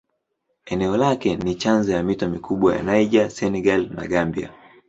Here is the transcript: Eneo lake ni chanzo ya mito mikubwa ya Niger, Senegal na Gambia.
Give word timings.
Eneo 0.65 0.97
lake 0.97 1.35
ni 1.37 1.55
chanzo 1.55 1.91
ya 1.91 2.03
mito 2.03 2.29
mikubwa 2.29 2.75
ya 2.75 2.83
Niger, 2.83 3.29
Senegal 3.29 3.89
na 3.95 4.07
Gambia. 4.07 4.51